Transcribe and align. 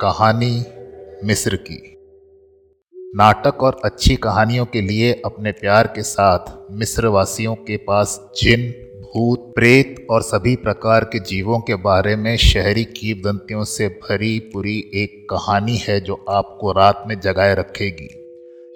कहानी 0.00 0.64
मिस्र 1.24 1.56
की। 1.56 1.96
नाटक 3.16 3.62
और 3.62 3.80
अच्छी 3.84 4.16
कहानियों 4.16 4.66
के 4.66 4.80
लिए 4.80 5.22
अपने 5.24 5.52
प्यार 5.52 5.86
के 5.86 6.02
साथ 6.02 6.68
मिस्र 6.70 7.06
वासियों 7.06 7.54
के 7.54 7.76
पास 7.76 8.30
जिन, 8.36 8.70
भूत, 9.00 9.52
प्रेत 9.54 10.06
और 10.10 10.22
सभी 10.22 10.56
प्रकार 10.56 11.04
के 11.04 11.18
जीवों 11.18 11.60
के 11.60 11.74
बारे 11.74 12.16
में 12.16 12.36
शहरी 12.36 12.84
कीवदंतियों 12.84 13.64
से 13.64 13.88
भरी 13.88 14.38
पूरी 14.38 14.90
एक 14.94 15.26
कहानी 15.30 15.76
है 15.76 16.00
जो 16.00 16.24
आपको 16.28 16.72
रात 16.72 17.04
में 17.06 17.20
जगाए 17.20 17.54
रखेगी। 17.54 18.08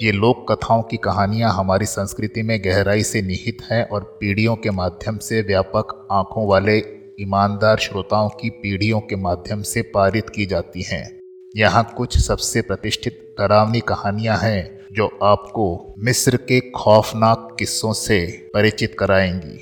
ये 0.07 0.13
लोक 0.13 0.53
कथाओं 0.53 0.83
की 0.83 0.97
कहानियाँ 0.97 1.53
हमारी 1.53 1.87
संस्कृति 1.87 2.43
में 2.43 2.61
गहराई 2.65 3.03
से 3.03 3.23
निहित 3.23 3.59
हैं 3.73 3.89
और 3.89 4.19
पीढ़ियों 4.21 4.57
के 4.57 4.71
माध्यम 4.71 5.19
से 5.19 5.43
व्यापक 5.43 6.09
आँखों 6.11 6.49
वाले 6.49 6.98
ईमानदार 7.21 7.79
श्रोताओं 7.79 8.29
की 8.29 8.51
पीढ़ियों 8.51 9.01
के 9.01 9.17
माध्यम 9.17 9.63
से 9.63 9.83
पारित 9.83 10.31
की 10.31 10.47
जाती 10.47 10.83
हैं। 10.83 11.21
यहाँ 11.57 11.95
कुछ 11.97 12.19
सबसे 12.19 12.63
प्रतिष्ठित 12.63 13.35
डरावनी 13.41 13.81
कहानियाँ 13.81 14.39
हैं, 14.39 14.87
जो 14.93 15.19
आपको 15.23 15.95
मिस्र 15.99 16.37
के 16.37 16.61
खौफनाक 16.61 17.57
किस्सों 17.59 17.93
से 17.93 18.51
परिचित 18.55 18.97
कराएँगी। 18.99 19.57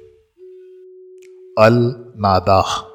अल 1.58 1.94
नादाह 2.18 2.92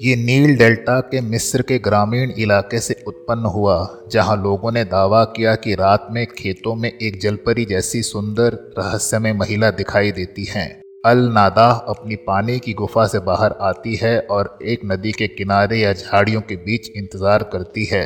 ये 0.00 0.16
नील 0.16 0.56
डेल्टा 0.56 1.00
के 1.00 1.20
मिस्र 1.20 1.62
के 1.62 1.78
ग्रामीण 1.78 2.32
इलाके 2.38 2.80
से 2.80 3.04
उत्पन्न 3.06 3.44
हुआ, 3.44 3.98
जहाँ 4.12 4.36
लोगों 4.36 4.72
ने 4.72 4.84
दावा 4.84 5.24
किया 5.24 5.54
कि 5.54 5.74
रात 5.74 6.06
में 6.10 6.26
खेतों 6.26 6.74
में 6.74 6.98
एक 6.98 7.20
जलपरी 7.20 7.64
जैसी 7.64 8.02
सुंदर 8.02 8.74
रहस्यमय 8.78 9.32
महिला 9.32 9.70
दिखाई 9.70 10.12
देती 10.12 10.44
हैं। 10.44 10.83
अल 11.04 11.18
नादाह 11.28 11.72
अपनी 11.88 12.16
पानी 12.16 12.58
की 12.58 12.72
गुफा 12.72 13.06
से 13.06 13.18
बाहर 13.18 13.54
आती 13.60 13.94
है 13.96 14.18
और 14.30 14.58
एक 14.64 14.84
नदी 14.84 15.10
के 15.12 15.26
किनारे 15.28 15.78
या 15.78 15.92
झाड़ियों 15.92 16.40
के 16.40 16.56
बीच 16.56 16.88
इंतज़ार 16.90 17.42
करती 17.42 17.84
है। 17.84 18.04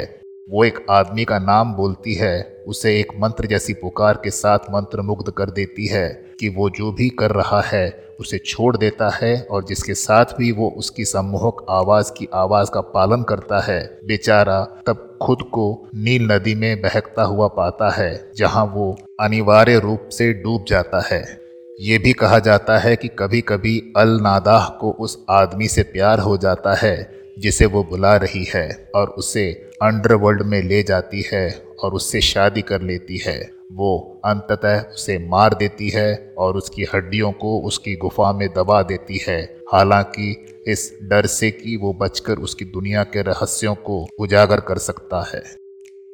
वो 0.49 0.65
एक 0.65 0.85
आदमी 0.91 1.25
का 1.25 1.39
नाम 1.39 1.75
बोलती 1.75 2.15
है। 2.15 2.65
उसे 2.69 2.99
एक 3.01 3.13
मंत्र 3.21 3.47
जैसी 3.47 3.73
पुकार 3.75 4.21
के 4.25 4.31
साथ 4.31 4.69
मंत्र 4.71 5.03
मुग्ध 5.03 5.31
कर 5.31 5.51
देती 5.51 5.87
है 5.87 6.09
कि 6.41 6.49
वो 6.49 6.69
जो 6.71 6.93
भी 6.93 7.09
कर 7.11 7.31
रहा 7.31 7.61
है, 7.61 7.87
उसे 8.21 8.39
छोड़ 8.39 8.77
देता 8.77 9.11
है 9.15 9.41
और 9.43 9.65
जिसके 9.65 9.95
साथ 9.95 10.37
भी 10.39 10.53
वो 10.53 10.75
उसकी 10.77 11.05
सम्मोहक 11.05 11.67
आवाज़ 11.71 12.13
की 12.13 12.29
आवाज़ 12.35 12.71
का 12.71 12.81
पालन 12.93 13.23
करता 13.23 13.61
है, 13.63 13.81
बेचारा 14.05 14.63
तब 14.87 15.19
खुद 15.23 15.43
को 15.53 15.73
नील 15.95 16.33
नदी 16.33 16.55
में 16.55 16.81
बहकता 16.83 17.23
हुआ 17.25 17.49
पाता 17.57 17.91
है, 17.91 18.31
जहाँ 18.37 18.65
वो 18.75 18.97
अनिवार्य 19.21 19.79
रूप 19.79 20.09
से 20.13 20.33
डूब 20.35 20.65
जाता 20.69 21.09
है। 21.11 21.48
ये 21.81 21.99
भी 21.99 22.13
कहा 22.13 22.39
जाता 22.39 22.79
है 22.79 22.97
कि 22.97 23.09
कभी 23.09 23.41
कभी 23.41 23.93
अल 23.97 24.09
नादाह 24.21 24.69
को 24.69 24.91
उस 24.91 25.25
आदमी 25.31 25.69
से 25.69 25.83
प्यार 25.83 26.19
हो 26.19 26.37
जाता 26.37 26.75
है, 26.75 27.11
जिसे 27.39 27.67
वो 27.67 27.85
बुला 27.85 28.17
रही 28.17 28.45
है 28.45 28.91
और 28.95 29.09
उसे 29.09 29.71
अंडरवर्ल्ड 29.83 30.43
में 30.43 30.63
ले 30.63 30.83
जाती 30.83 31.25
है 31.33 31.63
और 31.85 31.95
उससे 31.95 32.21
शादी 32.21 32.63
कर 32.63 32.83
लेती 32.83 33.19
है। 33.19 33.51
वो 33.73 34.21
अंततः 34.25 34.81
उसे 34.81 35.19
मार 35.19 35.55
देती 35.55 35.89
है 35.89 36.35
और 36.39 36.57
उसकी 36.57 36.87
हड्डियों 36.95 37.33
को 37.33 37.61
उसकी 37.61 37.97
गुफा 37.97 38.33
में 38.33 38.49
दबा 38.49 38.83
देती 38.83 39.21
है। 39.29 39.59
हालाँकि 39.73 40.47
इस 40.67 40.99
डर 41.03 41.27
से 41.27 41.51
कि 41.51 41.77
वो 41.77 41.93
बचकर 41.93 42.39
उसकी 42.39 42.65
दुनिया 42.65 43.03
के 43.03 43.23
रहस्यों 43.23 43.75
को 43.75 44.09
उजागर 44.19 44.61
कर 44.61 44.79
सकता 44.79 45.31
है। 45.35 45.43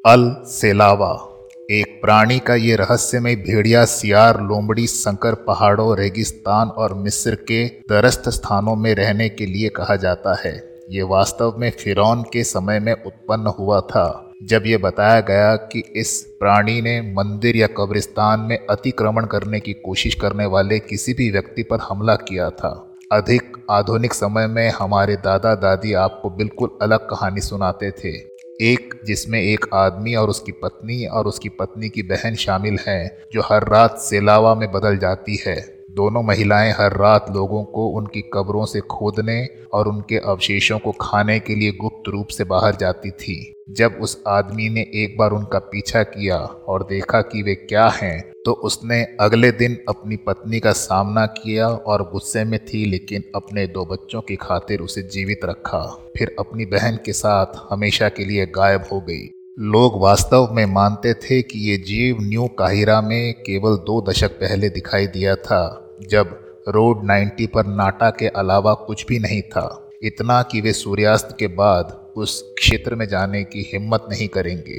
अल 0.07 0.37
सेलावा 0.47 1.34
एक 1.70 2.01
प्राणी 2.03 2.39
का 2.39 2.55
ये 2.55 2.75
रहस्यमय 2.77 3.34
भेड़िया, 3.37 3.84
सियार, 3.84 4.41
लोमड़ी, 4.41 4.87
संकर 4.87 5.34
पहाड़ों, 5.34 5.97
रेगिस्तान 5.98 6.69
और 6.69 6.95
मिस्र 6.95 7.34
के 7.34 7.65
दरस्त 7.91 8.29
स्थानों 8.29 8.75
में 8.77 8.95
रहने 8.95 9.29
के 9.29 9.47
लिए 9.47 9.69
कहा 9.69 9.97
जाता 9.97 10.35
है। 10.45 10.53
ये 10.91 11.03
वास्तव 11.03 11.55
में 11.59 11.70
फिरौन 11.70 12.23
के 12.23 12.42
समय 12.45 12.81
में 12.81 12.92
उत्पन्न 12.92 13.53
हुआ 13.59 13.81
था, 13.81 14.33
जब 14.42 14.62
ये 14.67 14.77
बताया 14.77 15.20
गया 15.20 15.55
कि 15.57 15.83
इस 15.97 16.20
प्राणी 16.41 16.81
ने 16.83 17.01
मंदिर 17.12 17.57
या 17.57 17.67
कब्रिस्तान 17.67 18.41
में 18.41 18.59
अतिक्रमण 18.70 19.27
करने 19.27 19.61
की 19.61 19.73
कोशिश 19.73 20.15
करने 20.15 20.47
वाले 20.47 20.79
किसी 20.79 21.14
भी 21.14 21.31
व्यक्ति 21.31 21.63
पर 21.63 21.79
हमला 21.83 22.14
किया 22.14 22.51
था। 22.51 22.91
अधिक 23.13 23.57
आधुनिक 23.70 24.14
समय 24.14 24.46
में 24.46 24.69
हमारे 24.70 25.17
दादा 25.17 25.55
दादी 25.55 25.92
आपको 25.92 26.31
बिल्कुल 26.31 26.79
अलग 26.83 26.98
कहानी 26.98 27.41
सुनाते 27.41 27.91
थे। 27.91 28.33
एक 28.63 29.01
जिसमें 29.07 29.41
एक 29.41 29.67
आदमी 29.75 30.15
और 30.15 30.29
उसकी 30.29 30.53
पत्नी 30.53 31.07
और 31.07 31.27
उसकी 31.27 31.48
पत्नी 31.48 31.89
की 31.89 32.03
बहन 32.03 32.35
शामिल 32.35 32.79
हैं, 32.89 33.19
जो 33.33 33.41
हर 33.41 33.69
रात 33.69 33.98
सेलावा 33.98 34.55
में 34.55 34.73
बदल 34.73 34.98
जाती 34.98 35.39
है। 35.47 35.85
दोनों 35.91 36.23
महिलाएँ 36.23 36.73
हर 36.73 36.97
रात 36.97 37.27
लोगों 37.31 37.64
को 37.64 37.87
उनकी 37.89 38.20
कब्रों 38.20 38.67
से 38.67 38.81
खोदने 38.81 39.48
और 39.73 39.89
उनके 39.89 40.17
अवशेषों 40.17 40.79
को 40.79 40.93
खाने 40.93 41.39
के 41.39 41.55
लिए 41.55 41.73
गुप्त 41.73 42.09
रूप 42.09 42.29
से 42.29 42.45
बाहर 42.45 42.77
जाती 42.77 43.11
थी। 43.11 43.55
जब 43.70 43.98
उस 44.01 44.23
आदमी 44.27 44.69
ने 44.69 44.81
एक 44.81 45.17
बार 45.19 45.31
उनका 45.31 45.59
पीछा 45.59 46.03
किया 46.03 46.39
और 46.39 46.83
देखा 46.83 47.20
कि 47.20 47.43
वे 47.43 47.55
क्या 47.55 47.89
हैं 47.89 48.33
तो 48.45 48.53
उसने 48.53 49.07
अगले 49.21 49.53
दिन 49.53 49.79
अपनी 49.89 50.17
पत्नी 50.17 50.61
का 50.61 50.73
सामना 50.73 51.27
किया 51.27 51.69
और 51.69 52.11
गुस्से 52.13 52.45
में 52.45 52.65
थी, 52.65 52.85
लेकिन 52.85 53.25
अपने 53.35 53.67
दो 53.67 53.85
बच्चों 53.85 54.21
की 54.21 54.37
खातिर 54.37 54.81
उसे 54.81 55.03
जीवित 55.03 55.41
रखा। 55.45 56.11
फिर 56.19 56.37
अपनी 56.39 56.65
बहन 56.65 56.99
के 57.05 57.13
साथ 57.13 57.47
हमेशा 57.71 58.09
के 58.09 58.25
लिए 58.25 58.47
गायब 58.47 58.85
हो 58.93 59.01
गई। 59.01 59.31
लोग 59.59 60.03
वास्तव 60.03 60.49
में 60.53 60.67
मानते 60.67 61.15
थे 61.15 61.43
कि 61.43 61.71
ये 61.71 61.77
जीव 61.77 62.17
न्यू 62.21 62.47
काहिरा 62.47 63.01
में 63.01 63.35
केवल 63.35 63.77
दो 63.77 64.05
दशक 64.11 64.31
पहले 64.31 64.69
दिखाई 64.69 65.07
दिया 65.07 65.37
था, 65.37 65.95
जब 66.09 66.39
रोड 66.69 67.05
90 67.05 67.47
पर 67.47 67.67
नाटा 67.67 68.11
के 68.11 68.29
अलावा 68.29 68.75
कुछ 68.75 69.07
भी 69.07 69.19
नहीं 69.19 69.43
था। 69.43 69.91
इतना 70.03 70.43
कि 70.43 70.61
वे 70.61 70.73
सूर्यास्त 70.73 71.37
के 71.39 71.47
बाद 71.47 72.13
उस 72.17 72.55
क्षेत्र 72.59 72.95
में 72.95 73.09
जाने 73.09 73.45
की 73.45 73.71
हिम्मत 73.73 74.07
नहीं 74.11 74.29
करेंगे। 74.29 74.79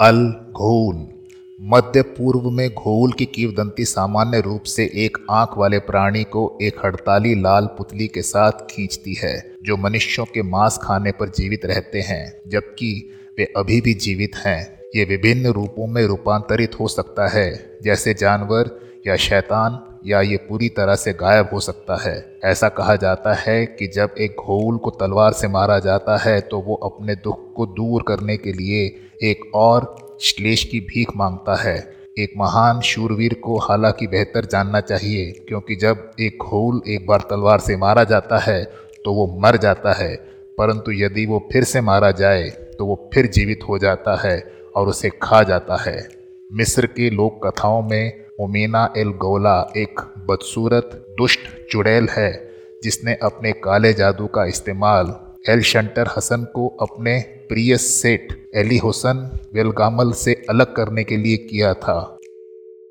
अल 0.00 0.26
घोल 0.52 1.15
मध्य 1.62 2.02
पूर्व 2.02 2.50
में 2.50 2.70
घोल 2.70 3.12
की 3.12 3.24
कीवदंती 3.24 3.84
सामान्य 3.84 4.40
रूप 4.40 4.62
से 4.62 4.84
एक 4.94 5.18
आँख 5.30 5.58
वाले 5.58 5.78
प्राणी 5.78 6.24
को 6.24 6.58
एक 6.62 6.76
हड़ताली 6.84 7.34
लाल 7.34 7.66
पुतली 7.66 8.08
के 8.08 8.22
साथ 8.22 8.52
खींचती 8.70 9.14
है, 9.14 9.54
जो 9.62 9.76
मनुष्यों 9.76 10.26
के 10.26 10.42
मांस 10.42 10.78
खाने 10.82 11.12
पर 11.12 11.28
जीवित 11.28 11.64
रहते 11.64 12.00
हैं, 12.00 12.40
जबकि 12.48 13.10
वे 13.38 13.52
अभी 13.56 13.80
भी 13.80 13.94
जीवित 13.94 14.36
हैं। 14.36 14.80
ये 14.96 15.04
विभिन्न 15.04 15.46
रूपों 15.46 15.86
में 15.86 16.06
रूपांतरित 16.06 16.80
हो 16.80 16.88
सकता 16.88 17.28
है, 17.28 17.78
जैसे 17.82 18.14
जानवर 18.14 18.80
या 19.06 19.16
शैतान, 19.16 19.98
या 20.06 20.20
ये 20.20 20.36
पूरी 20.36 20.68
तरह 20.68 20.94
से 20.94 21.12
गायब 21.12 21.48
हो 21.52 21.60
सकता 21.60 21.96
है। 21.96 22.38
ऐसा 22.44 22.68
कहा 22.68 22.96
जाता 22.96 23.34
है 23.34 23.66
कि 23.66 23.86
जब 23.86 24.14
एक 24.18 24.30
घोल 24.30 24.76
को 24.76 24.90
तलवार 24.90 25.32
से 25.32 25.48
मारा 25.48 25.78
जाता 25.78 26.16
है 26.16 26.40
तो 26.40 26.60
वो 26.60 26.74
अपने 26.74 27.14
दुख 27.14 27.54
को 27.54 27.66
दूर 27.66 28.04
करने 28.08 28.36
के 28.36 28.52
लिए 28.52 28.86
एक 29.22 29.54
और 29.54 30.05
श्लेष 30.20 30.64
की 30.64 30.80
भीख 30.80 31.10
माँगता 31.16 31.54
है। 31.54 31.76
एक 32.18 32.32
महान 32.36 32.80
शूरवीर 32.80 33.34
को 33.34 33.58
हालाँकि 33.58 34.06
बेहतर 34.06 34.44
जानना 34.44 34.80
चाहिए, 34.80 35.30
क्योंकि 35.48 35.76
जब 35.76 36.10
एक 36.20 36.38
घोल 36.42 36.80
एक 36.88 37.06
बार 37.06 37.26
तलवार 37.30 37.60
से 37.60 37.76
मारा 37.76 38.04
जाता 38.04 38.38
है 38.38 38.62
तो 39.04 39.12
वो 39.12 39.26
मर 39.40 39.56
जाता 39.56 39.92
है। 39.92 40.14
परंतु 40.58 40.92
यदि 40.92 41.26
वो 41.26 41.48
फिर 41.52 41.64
से 41.64 41.80
मारा 41.80 42.10
जाए 42.10 42.48
तो 42.78 42.86
वो 42.86 43.10
फिर 43.14 43.26
जीवित 43.26 43.60
हो 43.68 43.78
जाता 43.78 44.16
है 44.16 44.38
और 44.76 44.88
उसे 44.88 45.10
खा 45.22 45.42
जाता 45.42 45.76
है। 45.82 46.08
मिस्र 46.50 46.86
की 46.86 47.10
लोक 47.10 47.46
कथाओं 47.46 47.82
में 47.82 48.24
ओमेना 48.40 48.92
एल 48.96 49.10
गौला 49.18 49.60
एक 49.76 50.00
बदसूरत, 50.28 51.14
दुष्ट 51.18 51.40
चुड़ैल 51.70 52.08
है, 52.10 52.50
जिसने 52.82 53.14
अपने 53.22 53.52
काले 53.52 53.92
जादू 53.92 54.26
का 54.26 54.44
इस्तेमाल 54.44 55.14
एल 55.48 55.60
शंटर 55.62 56.08
हसन 56.16 56.44
को 56.54 56.66
अपने 56.80 57.18
प्रिय 57.48 57.76
सेठ 57.76 58.32
एली 58.56 58.78
हुसन 58.78 59.18
वेलगामल 59.54 60.10
से 60.14 60.34
अलग 60.50 60.74
करने 60.76 61.04
के 61.04 61.16
लिए 61.16 61.36
किया 61.36 61.72
था। 61.74 61.98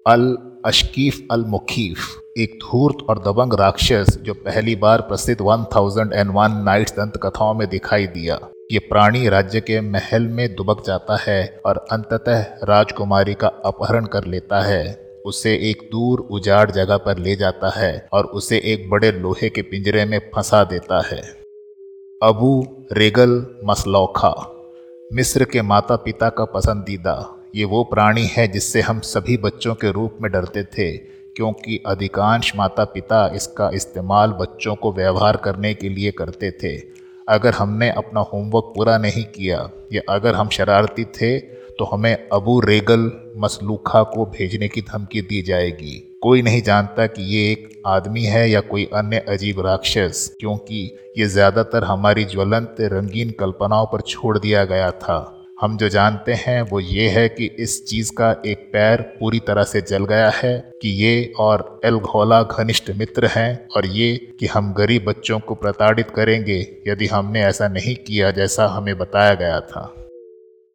अल 0.05 0.35
अशकीफ 0.65 1.27
अल 1.31 1.43
मुखीफ, 1.45 1.97
एक 2.37 2.57
धूर्त 2.61 3.05
और 3.09 3.19
दबंग 3.19 3.53
राक्षस 3.53 4.17
जो 4.21 4.33
पहली 4.35 4.75
बार 4.75 5.01
प्रसिद्ध 5.01 5.39
one 5.41 5.65
thousand 5.75 6.13
and 6.13 6.31
one 6.31 6.61
nights 6.65 6.93
दंत 6.93 7.19
कथाओं 7.23 7.53
में 7.53 7.67
दिखाई 7.69 8.07
दिया। 8.07 8.39
ये 8.71 8.79
प्राणी 8.79 9.27
राज्य 9.29 9.61
के 9.61 9.81
महल 9.81 10.27
में 10.29 10.47
दुबक 10.55 10.83
जाता 10.87 11.17
है 11.21 11.39
और 11.65 11.85
अंततः 11.91 12.41
राजकुमारी 12.63 13.33
का 13.33 13.47
अपहरण 13.65 14.05
कर 14.05 14.25
लेता 14.25 14.61
है। 14.61 14.83
उसे 15.25 15.55
एक 15.69 15.89
दूर 15.91 16.27
उजाड़ 16.31 16.69
जगह 16.71 16.97
पर 16.97 17.17
ले 17.17 17.35
जाता 17.35 17.79
है 17.79 18.07
और 18.13 18.25
उसे 18.33 18.57
एक 18.65 18.89
बड़े 18.89 19.11
लोहे 19.11 19.49
के 19.49 19.61
पिंजरे 19.61 20.05
में 20.05 20.19
फंसा 20.35 20.63
देता 20.63 21.01
है। 21.07 21.21
अबू 22.25 22.51
रेगल 22.93 23.31
मसलौखा, 23.65 24.29
मिस्र 25.11 25.45
के 25.45 25.61
माता 25.61 25.95
पिता 25.95 26.29
का 26.29 26.45
पसंदीदा। 26.45 27.13
ये 27.55 27.65
वो 27.65 27.83
प्राणी 27.83 28.23
है 28.27 28.47
जिससे 28.47 28.81
हम 28.81 28.99
सभी 28.99 29.37
बच्चों 29.37 29.73
के 29.75 29.91
रूप 29.91 30.17
में 30.21 30.31
डरते 30.31 30.63
थे, 30.63 30.89
क्योंकि 30.97 31.77
अधिकांश 31.87 32.51
माता 32.55 32.83
पिता 32.85 33.27
इसका 33.35 33.69
इस्तेमाल 33.73 34.31
बच्चों 34.31 34.75
को 34.75 34.91
व्यवहार 34.93 35.37
करने 35.37 35.73
के 35.73 35.89
लिए 35.89 36.11
करते 36.11 36.51
थे। 36.53 36.75
अगर 37.27 37.53
हमने 37.53 37.89
अपना 37.93 38.21
होमवर्क 38.23 38.73
पूरा 38.75 38.97
नहीं 38.97 39.23
किया, 39.25 39.69
या 39.93 40.01
अगर 40.09 40.35
हम 40.35 40.49
शरारती 40.49 41.05
थे 41.13 41.37
तो 41.77 41.85
हमें 41.85 42.15
अबू 42.15 42.59
रेगल 42.61 43.11
मसलूखा 43.37 44.03
को 44.09 44.25
भेजने 44.27 44.67
की 44.67 44.81
धमकी 44.83 45.21
दी 45.23 45.41
जाएगी। 45.41 46.14
कोई 46.25 46.41
नहीं 46.41 46.61
जानता 46.61 47.05
कि 47.07 47.23
ये 47.25 47.41
एक 47.51 47.81
आदमी 47.87 48.23
है 48.25 48.49
या 48.49 48.59
कोई 48.61 48.83
अन्य 48.93 49.17
अजीब 49.29 49.59
राक्षस, 49.65 50.35
क्योंकि 50.39 50.79
ये 51.17 51.25
ज़्यादातर 51.27 51.83
हमारी 51.83 52.23
ज्वलंत 52.25 52.75
रंगीन 52.81 53.31
कल्पनाओं 53.39 53.85
पर 53.85 54.01
छोड़ 54.01 54.37
दिया 54.37 54.63
गया 54.65 54.89
था। 54.93 55.17
हम 55.61 55.75
जो 55.77 55.89
जानते 55.89 56.33
हैं 56.35 56.61
वो 56.61 56.79
ये 56.79 57.07
है 57.09 57.27
कि 57.29 57.45
इस 57.59 57.85
चीज़ 57.85 58.11
का 58.11 58.31
एक 58.45 58.69
पैर 58.73 59.01
पूरी 59.19 59.39
तरह 59.39 59.63
से 59.63 59.81
जल 59.81 60.05
गया 60.05 60.29
है 60.35 60.57
कि 60.81 60.89
ये 61.03 61.33
और 61.39 61.63
एल 61.85 61.97
घोला 61.97 62.41
घनिष्ठ 62.43 62.89
मित्र 62.95 63.27
हैं 63.27 63.67
और 63.75 63.85
ये 63.87 64.15
कि 64.39 64.45
हम 64.45 64.73
गरीब 64.73 65.05
बच्चों 65.05 65.39
को 65.39 65.55
प्रताड़ित 65.55 66.09
करेंगे 66.09 66.59
यदि 66.87 67.07
हमने 67.07 67.43
ऐसा 67.43 67.67
नहीं 67.67 67.95
किया 68.07 68.31
जैसा 68.31 68.67
हमें 68.67 68.97
बताया 68.97 69.33
गया 69.35 69.59
था। 69.61 69.85